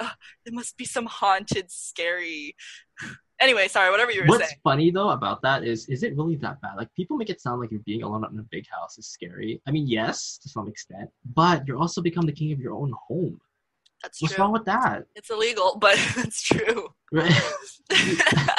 it 0.46 0.54
must 0.54 0.78
be 0.78 0.86
some 0.86 1.06
haunted, 1.08 1.70
scary. 1.72 2.56
anyway, 3.40 3.68
sorry, 3.68 3.92
whatever 3.92 4.12
you 4.12 4.22
were 4.22 4.28
What's 4.28 4.48
saying. 4.48 4.60
funny 4.64 4.92
though 4.92 5.10
about 5.10 5.42
that 5.42 5.64
is, 5.66 5.90
is 5.90 6.04
it 6.04 6.16
really 6.16 6.38
that 6.38 6.62
bad? 6.62 6.76
Like 6.78 6.94
people 6.96 7.18
make 7.18 7.30
it 7.30 7.42
sound 7.42 7.60
like 7.60 7.72
you're 7.72 7.82
being 7.82 8.04
alone 8.04 8.26
in 8.32 8.40
a 8.40 8.44
big 8.44 8.66
house 8.70 8.98
is 8.98 9.08
scary. 9.08 9.62
I 9.68 9.72
mean, 9.72 9.88
yes, 9.88 10.38
to 10.44 10.48
some 10.50 10.68
extent, 10.70 11.10
but 11.34 11.68
you're 11.68 11.78
also 11.78 12.02
become 12.02 12.26
the 12.26 12.32
king 12.32 12.54
of 12.54 12.60
your 12.60 12.74
own 12.74 12.94
home. 13.10 13.42
That's 14.06 14.22
What's 14.22 14.36
true. 14.36 14.44
wrong 14.44 14.54
with 14.54 14.66
that? 14.66 15.06
It's 15.16 15.32
illegal, 15.32 15.78
but 15.82 15.96
it's 16.18 16.44
true. 16.44 16.90
Right? 17.12 17.34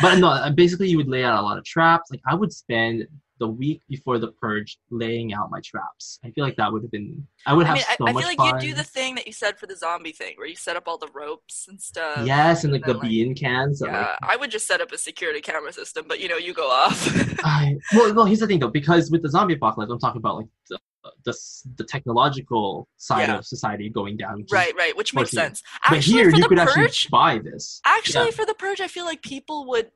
but 0.00 0.16
no, 0.18 0.50
basically 0.54 0.88
you 0.88 0.96
would 0.96 1.08
lay 1.08 1.22
out 1.22 1.38
a 1.38 1.42
lot 1.42 1.58
of 1.58 1.64
traps. 1.64 2.10
Like 2.10 2.22
I 2.26 2.34
would 2.34 2.50
spend 2.50 3.06
the 3.38 3.46
week 3.48 3.82
before 3.88 4.18
the 4.18 4.28
purge 4.28 4.78
laying 4.90 5.34
out 5.34 5.50
my 5.50 5.60
traps. 5.60 6.18
I 6.24 6.30
feel 6.30 6.44
like 6.44 6.56
that 6.56 6.72
would 6.72 6.82
have 6.82 6.90
been. 6.90 7.26
I 7.46 7.52
would 7.54 7.66
I 7.66 7.68
have 7.68 7.76
mean, 7.76 7.84
I, 7.88 7.96
so 7.96 8.08
I 8.08 8.12
much 8.12 8.22
feel 8.24 8.28
like 8.30 8.38
fun. 8.38 8.60
you 8.62 8.68
do 8.70 8.74
the 8.74 8.84
thing 8.84 9.14
that 9.16 9.26
you 9.26 9.32
said 9.32 9.58
for 9.58 9.66
the 9.66 9.76
zombie 9.76 10.12
thing, 10.12 10.34
where 10.36 10.46
you 10.46 10.56
set 10.56 10.76
up 10.76 10.84
all 10.86 10.98
the 10.98 11.08
ropes 11.14 11.66
and 11.68 11.80
stuff. 11.80 12.26
yes, 12.26 12.64
and 12.64 12.72
like 12.72 12.82
and 12.86 12.94
the 12.94 12.98
like- 12.98 13.08
bean 13.08 13.34
cans. 13.34 13.82
Yeah, 13.84 14.00
like, 14.00 14.18
I 14.22 14.36
would 14.36 14.50
just 14.50 14.66
set 14.66 14.80
up 14.80 14.90
a 14.92 14.98
security 14.98 15.40
camera 15.40 15.72
system, 15.72 16.06
but 16.08 16.20
you 16.20 16.28
know, 16.28 16.36
you 16.38 16.54
go 16.54 16.68
off. 16.70 17.06
I, 17.44 17.76
well, 17.94 18.14
well, 18.14 18.24
here's 18.24 18.40
the 18.40 18.46
thing 18.46 18.58
though, 18.60 18.68
because 18.68 19.10
with 19.10 19.22
the 19.22 19.28
zombie 19.30 19.54
apocalypse, 19.54 19.90
I'm 19.92 19.98
talking 19.98 20.20
about 20.20 20.36
like 20.36 20.46
the 20.70 20.78
the, 21.24 21.32
the 21.76 21.84
technological 21.84 22.88
side 22.96 23.28
Yeah. 23.28 23.38
of 23.38 23.46
society 23.46 23.88
going 23.88 24.16
down. 24.16 24.44
right, 24.50 24.74
right, 24.76 24.96
which 24.96 25.14
makes 25.14 25.30
sense. 25.30 25.62
But 25.88 26.00
here 26.00 26.30
you 26.30 26.48
could 26.48 26.58
purge, 26.58 26.76
actually 26.78 27.10
buy 27.10 27.38
this. 27.38 27.80
Actually, 27.84 28.26
Yeah. 28.26 28.30
for 28.32 28.44
the 28.46 28.54
purge, 28.54 28.80
I 28.80 28.88
feel 28.88 29.04
like 29.04 29.22
people 29.22 29.66
would 29.68 29.90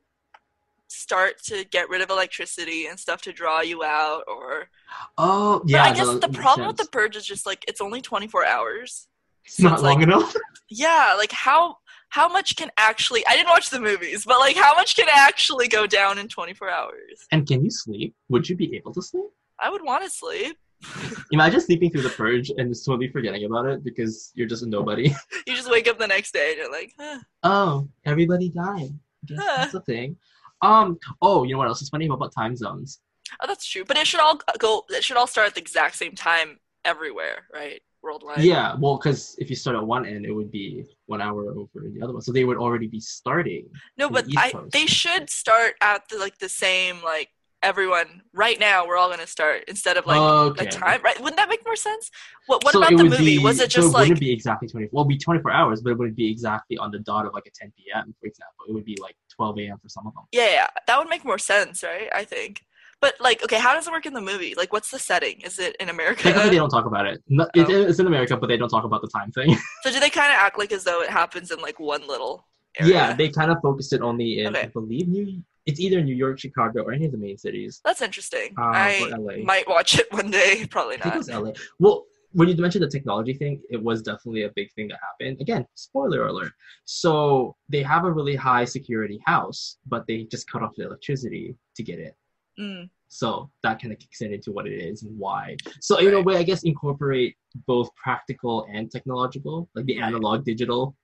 start 0.91 1.41
to 1.45 1.63
get 1.65 1.89
rid 1.89 2.01
of 2.01 2.09
electricity 2.09 2.87
and 2.87 2.99
stuff 2.99 3.21
to 3.23 3.31
draw 3.33 3.61
you 3.61 3.83
out, 3.83 4.23
or 4.27 4.69
Oh 5.17 5.59
But 5.59 5.69
yeah. 5.69 5.83
I 5.83 5.93
guess 5.93 6.19
the 6.19 6.29
problem 6.29 6.67
with 6.67 6.77
the 6.77 6.85
purge 6.91 7.15
is 7.15 7.25
just 7.25 7.45
like 7.45 7.63
it's 7.67 7.81
only 7.81 8.01
twenty 8.01 8.27
four 8.27 8.45
hours. 8.45 9.07
it's 9.45 9.57
so 9.57 9.63
not 9.63 9.73
it's 9.73 9.83
long 9.83 9.95
like- 9.95 10.03
enough. 10.03 10.35
Yeah, 10.73 11.15
like 11.17 11.33
how 11.33 11.77
how 12.09 12.29
much 12.29 12.55
can 12.55 12.69
actually? 12.77 13.25
I 13.27 13.35
didn't 13.35 13.49
watch 13.49 13.69
the 13.69 13.79
movies, 13.81 14.23
but 14.25 14.39
like 14.39 14.55
how 14.55 14.73
much 14.73 14.95
can 14.95 15.07
actually 15.13 15.67
go 15.67 15.85
down 15.85 16.17
in 16.17 16.27
twenty 16.29 16.53
four 16.53 16.69
hours? 16.69 17.25
And 17.31 17.45
can 17.45 17.63
you 17.65 17.69
sleep? 17.71 18.15
Would 18.29 18.47
you 18.47 18.55
be 18.55 18.73
able 18.77 18.93
to 18.93 19.01
sleep? 19.01 19.25
I 19.59 19.69
would 19.69 19.83
want 19.83 20.03
to 20.05 20.09
sleep. 20.09 20.55
Imagine 21.31 21.59
sleeping 21.61 21.91
through 21.91 22.01
the 22.03 22.09
purge 22.09 22.49
and 22.57 22.69
just 22.69 22.85
totally 22.85 23.09
forgetting 23.09 23.43
about 23.45 23.65
it 23.67 23.83
because 23.83 24.31
you're 24.33 24.47
just 24.47 24.63
a 24.63 24.67
nobody. 24.67 25.13
You 25.47 25.55
just 25.55 25.69
wake 25.69 25.87
up 25.89 25.97
the 25.99 26.07
next 26.07 26.31
day 26.33 26.51
and 26.51 26.57
you're 26.57 26.71
like, 26.71 26.93
huh. 26.99 27.19
oh, 27.43 27.87
everybody 28.05 28.49
died. 28.49 28.97
Guess 29.25 29.37
Huh. 29.41 29.57
that's 29.57 29.73
the 29.73 29.81
thing. 29.81 30.15
Um. 30.61 30.97
Oh, 31.21 31.43
you 31.43 31.53
know 31.53 31.59
what 31.59 31.67
else 31.67 31.81
is 31.81 31.89
funny 31.89 32.07
about 32.07 32.33
time 32.33 32.55
zones? 32.55 32.99
oh, 33.39 33.47
that's 33.47 33.65
true. 33.65 33.83
But 33.85 33.97
it 33.97 34.07
should 34.07 34.19
all 34.19 34.39
go. 34.59 34.83
It 34.89 35.03
should 35.03 35.17
all 35.17 35.27
start 35.27 35.47
at 35.47 35.55
the 35.55 35.61
exact 35.61 35.95
same 35.95 36.13
time 36.15 36.59
everywhere, 36.85 37.45
right? 37.53 37.81
worldwide. 38.03 38.39
Yeah, 38.43 38.75
well, 38.79 38.97
because 38.97 39.35
if 39.39 39.49
you 39.49 39.55
start 39.55 39.75
at 39.75 39.85
one 39.85 40.05
end, 40.05 40.25
it 40.25 40.31
would 40.31 40.51
be 40.51 40.85
one 41.05 41.21
hour 41.21 41.51
over 41.51 41.69
the 41.75 42.01
other 42.01 42.13
one, 42.13 42.21
so 42.21 42.31
they 42.31 42.45
would 42.45 42.57
already 42.57 42.87
be 42.87 42.99
starting. 42.99 43.67
No, 43.97 44.09
but 44.09 44.27
East 44.27 44.37
I 44.37 44.53
they 44.71 44.85
should 44.85 45.29
start 45.29 45.75
at 45.81 46.07
the 46.09 46.17
like 46.17 46.37
the 46.39 46.49
same 46.49 47.01
like 47.03 47.29
everyone 47.63 48.23
right 48.33 48.59
now. 48.59 48.87
We're 48.87 48.97
all 48.97 49.09
gonna 49.09 49.27
start 49.27 49.65
instead 49.67 49.97
of 49.97 50.05
like 50.05 50.19
okay. 50.19 50.65
a 50.65 50.69
time. 50.69 51.01
Right? 51.03 51.19
Wouldn't 51.19 51.37
that 51.37 51.49
make 51.49 51.63
more 51.65 51.75
sense? 51.75 52.09
What 52.47 52.63
What 52.63 52.73
So 52.73 52.79
about 52.79 52.97
the 52.97 53.03
movie? 53.03 53.37
be- 53.37 53.43
Was 53.43 53.59
it 53.59 53.71
so 53.71 53.81
just 53.81 53.89
it 53.89 53.93
like 53.93 54.01
wouldn't 54.03 54.19
be 54.19 54.31
exactly 54.31 54.67
24 54.67 54.89
well 54.91 55.05
be 55.05 55.17
24 55.17 55.51
hours 55.51 55.81
but 55.81 55.91
it 55.91 55.97
wouldn't 55.97 56.17
be 56.17 56.29
exactly 56.29 56.77
on 56.77 56.91
the 56.91 56.99
dot 56.99 57.25
of 57.25 57.33
like 57.33 57.45
a 57.45 57.51
10 57.51 57.71
p.m 57.77 58.13
for 58.19 58.27
example 58.27 58.65
it 58.67 58.73
would 58.73 58.85
be 58.85 58.97
like 59.01 59.15
12 59.35 59.59
a.m 59.59 59.77
for 59.81 59.89
some 59.89 60.05
of 60.07 60.13
them 60.13 60.23
yeah, 60.31 60.49
yeah, 60.51 60.67
that 60.87 60.97
would 60.99 61.09
make 61.09 61.23
more 61.25 61.37
sense, 61.37 61.83
right? 61.83 62.09
I 62.13 62.23
think. 62.25 62.63
But 62.99 63.15
like, 63.19 63.43
okay, 63.43 63.57
how 63.57 63.73
does 63.73 63.87
it 63.87 63.91
work 63.91 64.05
in 64.05 64.13
the 64.13 64.21
movie? 64.21 64.53
Like, 64.55 64.71
what's 64.71 64.91
the 64.91 64.99
setting? 64.99 65.41
Is 65.41 65.57
it 65.57 65.75
in 65.79 65.89
America? 65.89 66.21
technically 66.23 66.51
they 66.51 66.55
don't 66.63 66.69
talk 66.69 66.85
about 66.85 67.07
it 67.07 67.23
No, 67.27 67.47
it- 67.55 67.67
Oh. 67.67 67.81
it's 67.89 67.99
in 67.99 68.05
america 68.07 68.37
but 68.37 68.47
they 68.47 68.57
don't 68.57 68.69
talk 68.69 68.83
about 68.83 69.01
the 69.01 69.07
time 69.07 69.31
thing 69.31 69.55
So 69.83 69.91
do 69.91 69.99
they 69.99 70.09
kind 70.11 70.31
of 70.31 70.37
act 70.37 70.59
like 70.59 70.71
as 70.71 70.83
though 70.83 71.01
it 71.01 71.09
happens 71.09 71.49
in 71.51 71.59
like 71.61 71.79
one 71.79 72.07
little 72.07 72.45
area? 72.79 72.93
yeah 72.93 73.13
they 73.13 73.29
kind 73.29 73.49
of 73.51 73.57
focus 73.63 73.91
it 73.93 74.01
only 74.01 74.41
in 74.41 74.55
i 74.55 74.65
believe 74.67 75.07
new 75.07 75.41
it's 75.65 75.79
either 75.79 76.01
new 76.01 76.15
york 76.15 76.39
chicago 76.39 76.83
or 76.83 76.91
any 76.91 77.05
of 77.05 77.11
the 77.11 77.17
main 77.17 77.37
cities 77.37 77.81
That's 77.85 78.01
interesting. 78.01 78.53
uh, 78.57 78.61
I 78.63 79.11
might 79.43 79.67
watch 79.67 79.97
it 79.99 80.07
one 80.11 80.29
day. 80.31 80.65
Probably 80.69 80.95
I 80.97 80.99
think 81.01 81.15
it 81.15 81.27
not. 81.31 81.43
was 81.43 81.47
LA. 81.47 81.51
Well, 81.79 82.05
when 82.33 82.47
you 82.47 82.55
mentioned 82.55 82.83
the 82.83 82.89
technology 82.89 83.33
thing, 83.33 83.61
it 83.69 83.81
was 83.81 84.01
definitely 84.01 84.43
a 84.43 84.51
big 84.55 84.71
thing 84.73 84.87
that 84.89 84.99
happened. 85.01 85.41
Again, 85.41 85.65
spoiler 85.75 86.27
alert. 86.27 86.51
So 86.85 87.55
they 87.69 87.83
have 87.83 88.05
a 88.05 88.11
really 88.11 88.35
high 88.35 88.65
security 88.65 89.19
house, 89.25 89.77
but 89.87 90.05
they 90.07 90.23
just 90.23 90.49
cut 90.49 90.63
off 90.63 90.75
the 90.75 90.85
electricity 90.85 91.55
to 91.75 91.83
get 91.83 91.99
it. 91.99 92.15
Mm, 92.59 92.89
So 93.07 93.49
that 93.63 93.81
kind 93.81 93.93
of 93.93 93.99
kicks 93.99 94.21
in 94.21 94.33
into 94.33 94.51
what 94.51 94.67
it 94.67 94.73
is 94.73 95.03
and 95.03 95.17
why. 95.17 95.57
So 95.79 95.97
in 95.97 96.13
a 96.13 96.21
way, 96.21 96.37
I 96.37 96.43
guess 96.43 96.63
incorporate 96.63 97.35
both 97.67 97.89
practical 97.95 98.65
and 98.73 98.89
technological, 98.91 99.69
like 99.75 99.85
the 99.85 99.99
analog 99.99 100.45
digital 100.45 100.95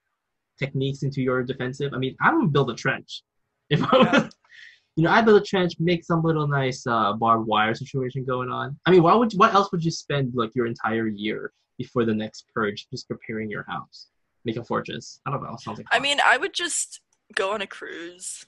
techniques 0.60 1.04
into 1.04 1.22
your 1.22 1.44
defensive. 1.44 1.94
I 1.94 1.98
mean, 1.98 2.16
I 2.22 2.32
don't 2.32 2.50
build 2.50 2.70
a 2.70 2.76
trench. 2.76 3.24
If 3.70 3.84
I 3.84 3.98
was, 3.98 4.34
you 4.98 5.04
know, 5.04 5.12
I 5.12 5.22
build 5.22 5.40
a 5.40 5.46
trench, 5.46 5.74
make 5.80 6.04
some 6.04 6.24
little 6.24 6.48
nice 6.48 6.86
uh, 6.88 7.14
barbed 7.14 7.46
wire 7.48 7.76
situation 7.76 8.26
going 8.26 8.50
on. 8.50 8.78
I 8.88 8.92
mean, 8.92 9.04
why 9.04 9.14
would 9.14 9.32
what 9.34 9.54
else 9.54 9.72
would 9.72 9.86
you 9.86 9.92
spend 9.92 10.34
like 10.34 10.52
your 10.56 10.66
entire 10.66 11.08
year 11.08 11.54
before 11.78 12.04
the 12.04 12.14
next 12.16 12.46
purge 12.54 12.88
just 12.92 13.08
preparing 13.08 13.50
your 13.50 13.64
house, 13.70 14.08
make 14.44 14.58
a 14.58 14.64
fortress? 14.64 15.22
I 15.26 15.32
don't 15.32 15.44
know. 15.44 15.56
Sounds 15.60 15.78
like 15.78 15.88
I 15.92 16.00
mean, 16.00 16.18
I 16.26 16.38
would 16.38 16.54
just 16.56 17.02
go 17.36 17.52
on 17.54 17.62
a 17.62 17.68
cruise. 17.68 18.46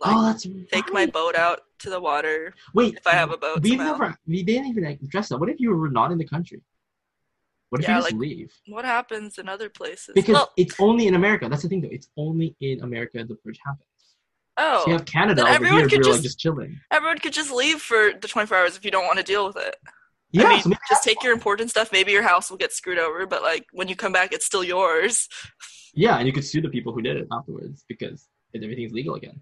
Like, 0.00 0.14
oh, 0.16 0.22
that's 0.26 0.46
take 0.72 0.92
my 0.92 1.06
boat 1.06 1.36
out 1.36 1.60
to 1.80 1.90
the 1.90 2.00
water 2.00 2.54
Wait, 2.74 2.94
if 2.96 3.06
I 3.06 3.12
have 3.12 3.30
a 3.32 3.36
boat. 3.36 3.62
we 3.62 3.70
somehow. 3.70 3.84
never 3.92 4.18
we 4.26 4.42
didn't 4.42 4.66
even 4.66 4.84
address 4.84 5.28
that. 5.28 5.38
What 5.38 5.48
if 5.48 5.60
you 5.60 5.74
were 5.74 5.90
not 5.90 6.10
in 6.10 6.18
the 6.18 6.26
country? 6.26 6.60
What 7.70 7.82
if 7.82 7.88
Yeah, 7.88 7.96
you 7.98 8.02
just 8.02 8.12
like- 8.12 8.20
leave? 8.20 8.52
What 8.66 8.84
happens 8.84 9.38
in 9.38 9.48
other 9.48 9.68
places? 9.68 10.12
Because 10.14 10.34
well, 10.34 10.52
it's 10.56 10.74
only 10.80 11.06
in 11.06 11.14
America. 11.14 11.48
That's 11.48 11.62
the 11.62 11.68
thing, 11.68 11.82
though. 11.82 11.88
It's 11.92 12.08
only 12.16 12.56
in 12.60 12.82
America 12.82 13.24
the 13.24 13.36
purge 13.36 13.58
happens. 13.64 13.84
Oh, 14.58 14.82
So 14.84 14.90
you 14.90 14.92
have 14.96 15.04
Canada 15.06 15.42
over 15.42 15.50
everyone 15.50 15.78
here. 15.80 15.88
could 15.88 15.92
You're 15.98 16.04
like 16.04 16.12
just- 16.14 16.22
just 16.24 16.38
chilling. 16.40 16.78
everyone 16.90 17.18
could 17.18 17.32
just 17.32 17.50
leave 17.50 17.80
for 17.80 18.12
the 18.20 18.28
24 18.28 18.56
hours 18.56 18.76
if 18.76 18.84
you 18.84 18.90
don't 18.90 19.06
want 19.06 19.18
to 19.18 19.24
deal 19.24 19.46
with 19.46 19.56
it. 19.56 19.76
Yeah, 20.30 20.44
I 20.44 20.48
mean, 20.54 20.60
so 20.62 20.70
just 20.90 21.04
take 21.04 21.22
your 21.22 21.32
important 21.32 21.70
stuff. 21.70 21.90
Maybe 21.90 22.12
your 22.12 22.22
house 22.22 22.50
will 22.50 22.58
get 22.58 22.72
screwed 22.72 22.98
over, 22.98 23.24
but 23.26 23.40
like 23.42 23.66
when 23.72 23.88
you 23.88 23.96
come 23.96 24.12
back, 24.12 24.32
it's 24.34 24.44
still 24.44 24.62
yours. 24.62 25.26
Yeah, 25.94 26.18
and 26.18 26.26
you 26.26 26.32
could 26.34 26.44
sue 26.44 26.60
the 26.60 26.68
people 26.68 26.92
who 26.92 27.00
did 27.00 27.16
it 27.16 27.26
afterwards 27.32 27.84
because 27.88 28.28
everything's 28.54 28.92
legal 28.92 29.14
again. 29.14 29.40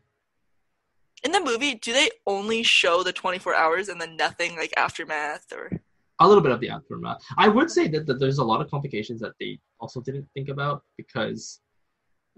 In 1.25 1.33
the 1.33 1.41
movie, 1.41 1.75
do 1.75 1.93
they 1.93 2.09
only 2.27 2.63
show 2.63 3.03
the 3.03 3.13
24 3.13 3.55
hours 3.55 3.89
and 3.89 4.01
then 4.01 4.17
nothing 4.17 4.55
like 4.57 4.73
aftermath 4.77 5.47
or? 5.53 5.73
A 6.21 6.27
little 6.29 6.43
bit 6.43 6.53
of 6.53 6.61
the 6.61 6.69
aftermath. 6.71 7.21
I 7.37 7.49
would 7.49 7.71
say 7.71 7.89
that, 7.89 8.07
that 8.07 8.21
there's 8.21 8.39
a 8.39 8.45
lot 8.45 8.61
of 8.61 8.71
complications 8.71 9.21
that 9.23 9.33
they 9.41 9.59
also 9.81 10.01
didn't 10.01 10.29
think 10.35 10.49
about 10.49 10.83
because. 10.97 11.61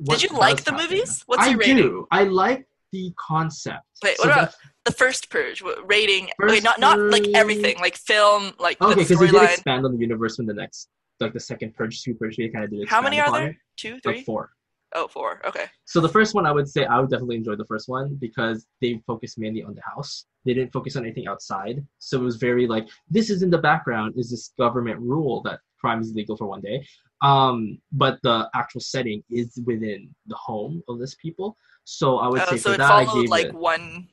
Did 0.02 0.23
you 0.23 0.30
like 0.30 0.62
the 0.64 0.70
happen- 0.70 0.87
movies? 0.90 1.23
What's 1.26 1.42
I 1.47 1.50
your 1.50 1.58
rating? 1.58 1.76
do. 1.76 2.06
I 2.11 2.25
like 2.25 2.66
the 2.92 3.12
concept. 3.16 3.85
Wait, 4.02 4.16
So 4.16 4.28
what 4.28 4.38
about 4.38 4.54
the 4.85 4.92
first 4.92 5.30
purge? 5.30 5.62
What, 5.62 5.88
rating? 5.88 6.28
First 6.40 6.52
wait, 6.52 6.62
not 6.62 6.80
not 6.80 6.99
like 6.99 7.26
everything, 7.35 7.78
like 7.78 7.97
film, 7.97 8.52
like 8.59 8.80
Okay, 8.80 8.95
because 8.95 9.18
they 9.18 9.26
did 9.26 9.42
expand 9.42 9.85
on 9.85 9.92
the 9.92 9.99
universe 9.99 10.38
when 10.38 10.47
the 10.47 10.54
next, 10.54 10.88
like 11.21 11.33
the 11.33 11.40
second 11.40 11.75
purge, 11.75 12.02
two 12.02 12.14
purge, 12.14 12.37
they 12.37 12.49
kind 12.49 12.64
of 12.64 12.71
did. 12.71 12.88
How 12.88 13.00
many 13.00 13.21
are 13.21 13.30
there? 13.30 13.49
it. 13.49 13.57
Two, 13.76 14.00
three? 14.00 14.16
Like 14.16 14.25
four. 14.25 14.50
Oh, 14.95 15.07
four. 15.07 15.42
Okay. 15.47 15.66
So 15.85 16.00
the 16.00 16.09
first 16.09 16.35
one, 16.35 16.47
I 16.47 16.52
would 16.52 16.68
say 16.68 16.87
I 16.87 16.99
would 16.99 17.11
definitely 17.11 17.37
enjoy 17.37 17.57
the 17.57 17.66
first 17.66 17.88
one 17.88 18.14
because 18.14 18.66
they 18.80 19.02
focused 19.07 19.38
mainly 19.38 19.62
on 19.62 19.75
the 19.75 19.83
house. 19.83 20.25
They 20.47 20.54
didn't 20.54 20.73
focus 20.73 20.97
on 20.97 21.04
anything 21.04 21.26
outside. 21.26 21.85
So 21.99 22.18
it 22.18 22.25
was 22.25 22.37
very 22.37 22.66
like 22.66 22.88
this 23.11 23.28
is 23.28 23.42
in 23.42 23.50
the 23.50 23.59
background 23.59 24.14
is 24.16 24.30
this 24.30 24.52
government 24.59 24.99
rule 25.00 25.42
that 25.42 25.61
crime 25.78 26.00
is 26.00 26.14
legal 26.14 26.37
for 26.37 26.47
one 26.47 26.62
day, 26.62 26.87
um, 27.21 27.78
but 27.92 28.18
the 28.23 28.49
actual 28.54 28.80
setting 28.80 29.23
is 29.30 29.61
within 29.66 30.14
the 30.26 30.37
home 30.37 30.83
of 30.88 30.99
this 30.99 31.14
people. 31.16 31.57
So 31.90 32.18
I 32.18 32.28
would 32.28 32.42
Oh, 32.42 32.45
say 32.50 32.59
so 32.59 32.68
for 32.68 32.75
it 32.75 32.78
that 32.78 32.90
I 32.92 33.04
followed 33.07 33.23
gave 33.23 33.30
like 33.30 33.47
it 33.47 33.54
one 33.54 34.09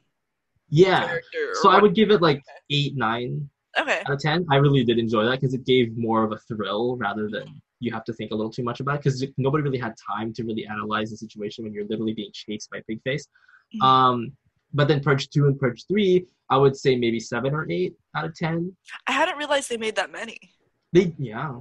yeah. 0.70 1.18
So 1.62 1.70
I 1.70 1.80
would 1.80 1.94
give 1.94 2.10
it 2.10 2.22
like 2.22 2.42
eight 2.70 2.96
nine 2.96 3.50
Okay. 3.78 4.00
out 4.08 4.14
of 4.14 4.20
10 4.20 4.46
i 4.50 4.56
really 4.56 4.86
did 4.86 4.98
enjoy 4.98 5.26
that 5.26 5.42
because 5.42 5.54
it 5.54 5.66
gave 5.66 5.98
more 5.98 6.24
of 6.24 6.32
a 6.32 6.38
thrill 6.48 6.96
rather 6.96 7.28
than 7.30 7.62
you 7.82 7.92
have 7.92 8.06
to 8.06 8.14
think 8.14 8.32
a 8.32 8.34
little 8.34 8.50
too 8.58 8.64
much 8.64 8.80
about 8.80 8.96
it 8.96 9.00
because 9.04 9.26
nobody 9.38 9.62
really 9.68 9.78
had 9.78 9.94
time 10.10 10.32
to 10.32 10.44
really 10.46 10.66
analyze 10.66 11.10
the 11.12 11.18
situation 11.18 11.66
when 11.66 11.74
you're 11.74 11.86
literally 11.90 12.14
being 12.14 12.32
chased 12.34 12.70
by 12.72 12.80
big 12.88 13.02
face 13.04 13.28
Mhm. 13.76 13.84
um 13.90 14.32
but 14.74 14.88
then 14.88 15.02
purge 15.02 15.28
2 15.30 15.48
and 15.48 15.60
purge 15.60 15.84
3 15.90 16.26
i 16.50 16.56
would 16.56 16.76
say 16.84 16.96
maybe 16.96 17.20
7 17.20 17.54
or 17.54 17.70
8 17.70 17.94
out 18.16 18.24
of 18.24 18.34
10 18.34 18.74
I 19.08 19.12
hadn't 19.12 19.38
realized 19.38 19.70
they 19.70 19.76
made 19.88 19.98
that 19.98 20.10
many. 20.10 20.38
they 20.94 21.14
yeah 21.20 21.60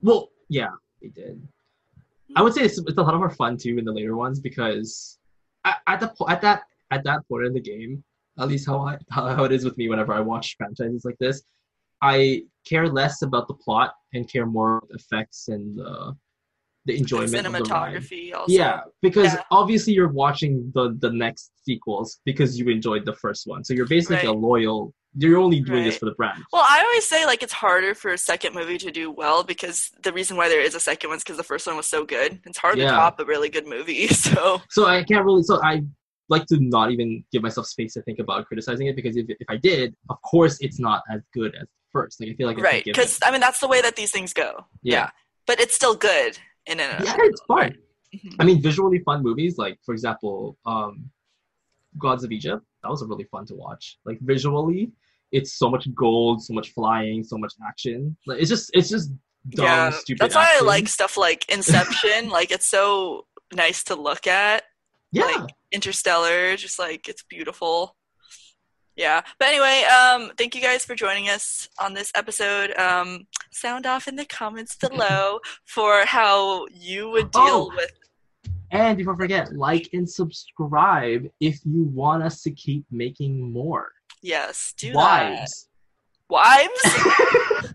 well 0.00 0.28
yeah 0.48 0.70
they 1.02 1.08
did 1.08 1.36
i 2.36 2.42
would 2.42 2.54
say 2.54 2.62
it's, 2.62 2.78
it's 2.78 2.98
a 2.98 3.02
lot 3.02 3.14
more 3.16 3.30
fun 3.30 3.56
too 3.56 3.78
in 3.78 3.84
the 3.84 3.92
later 3.92 4.16
ones 4.16 4.40
because 4.40 5.18
at, 5.64 5.78
at 5.86 6.00
the 6.00 6.12
at 6.28 6.40
that 6.40 6.62
at 6.90 7.04
that 7.04 7.20
point 7.28 7.46
in 7.46 7.52
the 7.52 7.60
game 7.60 8.02
at 8.38 8.48
least 8.48 8.66
how 8.66 8.80
I 8.80 8.98
how, 9.10 9.44
it 9.44 9.52
is 9.52 9.64
with 9.64 9.76
me 9.76 9.88
whenever 9.88 10.12
I 10.12 10.20
watch 10.20 10.56
franchises 10.56 11.04
like 11.04 11.18
this, 11.18 11.42
I 12.00 12.42
care 12.66 12.88
less 12.88 13.22
about 13.22 13.48
the 13.48 13.54
plot 13.54 13.94
and 14.14 14.30
care 14.30 14.46
more 14.46 14.78
about 14.78 14.88
the 14.90 14.94
effects 14.96 15.48
and 15.48 15.76
the 15.76 16.16
the 16.86 16.96
enjoyment 16.96 17.46
of 17.46 17.52
the. 17.52 17.58
Cinematography 17.58 18.34
also. 18.34 18.52
Yeah, 18.52 18.80
because 19.02 19.34
Yeah. 19.34 19.42
obviously 19.50 19.92
you're 19.92 20.12
watching 20.12 20.70
the 20.74 20.96
the 21.00 21.10
next 21.10 21.50
sequels 21.64 22.20
because 22.24 22.58
you 22.58 22.68
enjoyed 22.68 23.04
the 23.04 23.14
first 23.14 23.46
one, 23.46 23.64
so 23.64 23.74
you're 23.74 23.86
basically 23.86 24.26
a 24.28 24.32
loyal. 24.32 24.94
You're 25.20 25.38
only 25.38 25.60
doing 25.60 25.82
this 25.84 25.98
for 25.98 26.04
the 26.06 26.12
brand. 26.12 26.44
Well, 26.52 26.62
I 26.64 26.80
always 26.80 27.04
say 27.06 27.26
like 27.26 27.42
it's 27.42 27.52
harder 27.52 27.94
for 27.94 28.12
a 28.12 28.18
second 28.18 28.54
movie 28.54 28.78
to 28.78 28.90
do 28.90 29.10
well 29.10 29.42
because 29.42 29.90
the 30.02 30.12
reason 30.12 30.36
why 30.36 30.48
there 30.48 30.60
is 30.60 30.74
a 30.74 30.80
second 30.80 31.10
one 31.10 31.16
is 31.16 31.24
because 31.24 31.36
the 31.36 31.42
first 31.42 31.66
one 31.66 31.76
was 31.76 31.86
so 31.88 32.04
good. 32.04 32.40
It's 32.46 32.58
hard 32.58 32.78
Yeah. 32.78 32.90
to 32.92 32.96
top 32.96 33.18
a 33.20 33.24
really 33.24 33.48
good 33.48 33.66
movie. 33.66 34.06
So 34.26 34.62
So 34.70 34.86
I 34.86 35.02
can't 35.02 35.24
really. 35.24 35.42
So 35.42 35.60
I 35.62 35.82
like 36.28 36.46
to 36.46 36.58
not 36.60 36.92
even 36.92 37.24
give 37.32 37.42
myself 37.42 37.66
space 37.66 37.94
to 37.94 38.02
think 38.02 38.18
about 38.20 38.46
criticizing 38.46 38.86
it 38.86 38.94
because 38.96 39.16
if 39.16 39.26
if 39.28 39.48
I 39.48 39.56
did, 39.56 39.96
of 40.08 40.20
course 40.22 40.58
it's 40.60 40.78
not 40.78 41.02
as 41.10 41.20
good 41.34 41.54
as 41.60 41.66
first. 41.90 42.20
Like 42.20 42.30
I 42.30 42.34
feel 42.34 42.46
like 42.46 42.58
it's 42.58 42.64
right, 42.64 42.84
because 42.84 43.18
I 43.24 43.30
mean 43.32 43.40
that's 43.40 43.60
the 43.60 43.68
way 43.68 43.80
that 43.80 43.96
these 43.96 44.12
things 44.12 44.32
go. 44.32 44.66
yeah, 44.82 45.10
but 45.48 45.58
it's 45.58 45.74
still 45.74 45.96
good 45.96 46.38
in 46.66 46.78
and 46.80 47.04
yeah, 47.04 47.16
it's 47.18 47.40
fun. 47.48 47.56
right? 47.58 47.76
Mhm. 48.14 48.36
I 48.40 48.44
mean, 48.44 48.62
visually 48.62 49.00
fun 49.00 49.22
movies 49.22 49.58
like, 49.58 49.78
for 49.84 49.92
example, 49.92 50.56
um, 50.64 51.10
Gods 51.98 52.24
of 52.24 52.30
Egypt. 52.32 52.62
That 52.82 52.90
was 52.90 53.02
really 53.04 53.24
fun 53.24 53.44
to 53.46 53.54
watch. 53.54 53.98
Like 54.04 54.18
visually, 54.20 54.92
it's 55.32 55.58
so 55.58 55.68
much 55.70 55.92
gold, 55.94 56.42
so 56.42 56.54
much 56.54 56.72
flying, 56.72 57.22
so 57.22 57.36
much 57.38 57.52
action. 57.66 58.16
Like 58.26 58.40
it's 58.40 58.48
just, 58.48 58.70
it's 58.74 58.88
just 58.88 59.10
dumb, 59.50 59.64
yeah, 59.66 59.90
stupid. 59.90 60.20
that's 60.20 60.34
why 60.34 60.56
I 60.58 60.64
like 60.64 60.88
stuff 60.88 61.16
like 61.16 61.48
Inception. 61.48 62.28
like 62.30 62.50
it's 62.50 62.66
so 62.66 63.26
nice 63.54 63.84
to 63.84 63.94
look 63.94 64.26
at. 64.26 64.64
Yeah, 65.12 65.24
like, 65.24 65.50
Interstellar, 65.72 66.56
just 66.56 66.78
like 66.78 67.08
it's 67.08 67.22
beautiful. 67.22 67.96
Yeah. 68.96 69.22
But 69.38 69.48
anyway, 69.48 69.84
um, 69.84 70.32
thank 70.36 70.56
you 70.56 70.60
guys 70.60 70.84
for 70.84 70.96
joining 70.96 71.28
us 71.28 71.68
on 71.80 71.94
this 71.94 72.10
episode. 72.16 72.76
Um, 72.76 73.28
sound 73.52 73.86
off 73.86 74.08
in 74.08 74.16
the 74.16 74.24
comments 74.26 74.76
below 74.76 75.38
for 75.66 76.04
how 76.04 76.66
you 76.72 77.08
would 77.10 77.30
deal 77.30 77.70
Oh. 77.70 77.72
with 77.76 77.90
and 78.70 78.98
before 78.98 79.14
I 79.14 79.16
forget, 79.16 79.54
like 79.54 79.88
and 79.92 80.08
subscribe 80.08 81.26
if 81.40 81.58
you 81.64 81.84
want 81.84 82.22
us 82.22 82.42
to 82.42 82.50
keep 82.50 82.84
making 82.90 83.50
more. 83.52 83.92
Yes, 84.22 84.74
do 84.76 84.92
that. 84.92 84.96
Wives. 84.96 85.68
Wives? 86.28 87.74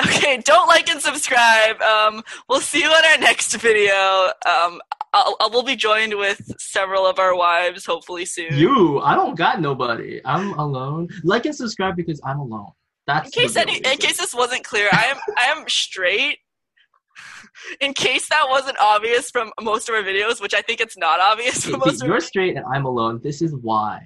okay, 0.02 0.38
don't 0.38 0.66
like 0.68 0.88
and 0.88 1.00
subscribe. 1.00 1.80
Um, 1.80 2.22
we'll 2.48 2.60
see 2.60 2.80
you 2.80 2.88
on 2.88 3.04
our 3.04 3.18
next 3.18 3.54
video. 3.56 4.30
Um, 4.46 4.80
I'll, 5.12 5.36
I 5.40 5.48
will 5.52 5.62
be 5.62 5.76
joined 5.76 6.14
with 6.14 6.40
several 6.58 7.06
of 7.06 7.18
our 7.18 7.36
wives 7.36 7.86
hopefully 7.86 8.24
soon. 8.24 8.52
You, 8.54 9.00
I 9.00 9.14
don't 9.14 9.36
got 9.36 9.60
nobody. 9.60 10.20
I'm 10.24 10.58
alone. 10.58 11.08
Like 11.22 11.46
and 11.46 11.54
subscribe 11.54 11.94
because 11.94 12.20
I'm 12.24 12.40
alone. 12.40 12.72
That's 13.06 13.26
in 13.36 13.42
case 13.42 13.56
any, 13.56 13.76
in 13.76 13.98
case 13.98 14.16
this 14.18 14.34
wasn't 14.34 14.64
clear, 14.64 14.88
I 14.92 15.04
am 15.06 15.16
I 15.38 15.44
am 15.56 15.68
straight. 15.68 16.38
In 17.80 17.94
case 17.94 18.28
that 18.28 18.46
wasn't 18.48 18.76
obvious 18.80 19.30
from 19.30 19.52
most 19.60 19.88
of 19.88 19.94
our 19.94 20.02
videos, 20.02 20.40
which 20.40 20.52
I 20.54 20.60
think 20.60 20.80
it's 20.80 20.98
not 20.98 21.20
obvious 21.20 21.64
from 21.64 21.80
most 21.84 22.02
you're 22.02 22.14
our 22.14 22.20
straight 22.20 22.56
and 22.56 22.64
I'm 22.74 22.84
alone. 22.84 23.20
This 23.22 23.40
is 23.40 23.54
why. 23.54 24.00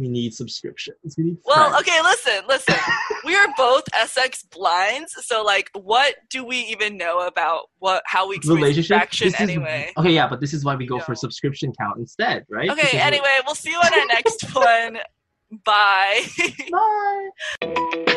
We 0.00 0.08
need 0.08 0.32
subscriptions. 0.32 1.14
We 1.18 1.24
need 1.24 1.36
Well, 1.44 1.68
friends. 1.70 1.86
okay, 1.86 2.00
listen, 2.02 2.42
listen. 2.48 2.74
we 3.26 3.36
are 3.36 3.46
both 3.56 3.84
SX 3.94 4.48
blinds, 4.50 5.14
so 5.26 5.42
like, 5.44 5.70
what 5.74 6.14
do 6.30 6.42
we 6.42 6.56
even 6.60 6.96
know 6.96 7.26
about 7.26 7.64
what 7.80 8.02
how 8.06 8.26
we 8.26 8.38
relationship 8.46 8.96
affection 8.96 9.26
This 9.26 9.34
is- 9.34 9.40
anyway? 9.42 9.92
okay, 9.98 10.10
yeah, 10.12 10.26
but 10.26 10.40
this 10.40 10.54
is 10.54 10.64
why 10.64 10.74
we 10.74 10.86
go 10.86 10.98
for 11.00 11.14
subscription 11.14 11.70
count 11.78 11.98
instead, 11.98 12.46
right? 12.48 12.70
Okay, 12.70 12.80
Because 12.80 12.94
anyway, 13.00 13.28
we'll 13.44 13.54
see 13.54 13.70
you 13.70 13.76
on 13.78 13.92
our 13.92 14.06
next 14.06 14.42
one. 14.54 14.98
Bye. 15.64 16.22
Bye. 17.60 18.16